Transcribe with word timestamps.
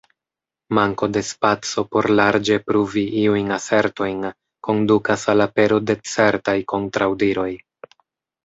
Manko 0.77 1.07
de 1.17 1.21
spaco 1.27 1.83
por 1.95 2.07
larĝe 2.19 2.57
pruvi 2.69 3.03
iujn 3.25 3.53
asertojn 3.57 4.25
kondukas 4.69 5.27
al 5.35 5.47
apero 5.47 5.81
de 5.91 6.01
certaj 6.15 6.57
kontraŭdiroj. 6.75 7.51